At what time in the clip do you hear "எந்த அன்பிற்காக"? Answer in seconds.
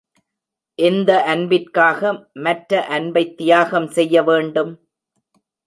0.79-2.01